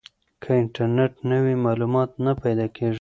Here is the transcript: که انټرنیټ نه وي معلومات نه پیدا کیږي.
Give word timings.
که 0.41 0.49
انټرنیټ 0.61 1.13
نه 1.29 1.37
وي 1.43 1.55
معلومات 1.65 2.09
نه 2.25 2.31
پیدا 2.43 2.67
کیږي. 2.75 2.99